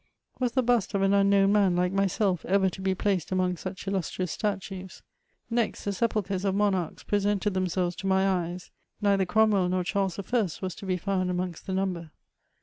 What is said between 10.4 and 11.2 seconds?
was to be